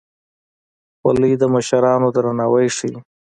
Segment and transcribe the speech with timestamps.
[0.99, 2.97] خولۍ د مشرانو درناوی ښيي.